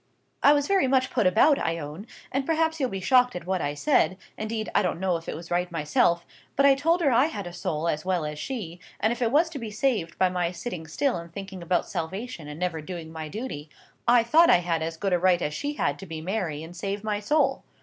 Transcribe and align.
I 0.41 0.53
was 0.53 0.65
very 0.65 0.87
much 0.87 1.11
put 1.11 1.27
about, 1.27 1.59
I 1.59 1.77
own, 1.77 2.07
and 2.31 2.43
perhaps 2.43 2.79
you'll 2.79 2.89
be 2.89 2.99
shocked 3.01 3.35
at 3.35 3.45
what 3.45 3.61
I 3.61 3.75
said—indeed, 3.75 4.67
I 4.73 4.81
don't 4.81 4.99
know 4.99 5.15
if 5.15 5.29
it 5.29 5.35
was 5.35 5.51
right 5.51 5.71
myself—but 5.71 6.65
I 6.65 6.73
told 6.73 7.01
her 7.01 7.11
I 7.11 7.27
had 7.27 7.45
a 7.45 7.53
soul 7.53 7.87
as 7.87 8.03
well 8.03 8.25
as 8.25 8.39
she, 8.39 8.79
and 8.99 9.13
if 9.13 9.21
it 9.21 9.31
was 9.31 9.47
to 9.51 9.59
be 9.59 9.69
saved 9.69 10.17
by 10.17 10.27
my 10.27 10.51
sitting 10.53 10.87
still 10.87 11.17
and 11.17 11.31
thinking 11.31 11.61
about 11.61 11.87
salvation 11.87 12.47
and 12.47 12.59
never 12.59 12.81
doing 12.81 13.11
my 13.11 13.27
duty, 13.29 13.69
I 14.07 14.23
thought 14.23 14.49
I 14.49 14.57
had 14.61 14.81
as 14.81 14.97
good 14.97 15.13
a 15.13 15.19
right 15.19 15.39
as 15.39 15.53
she 15.53 15.73
had 15.73 15.99
to 15.99 16.07
be 16.07 16.19
Mary, 16.19 16.63
and 16.63 16.75
save 16.75 17.03
my 17.03 17.19
soul. 17.19 17.63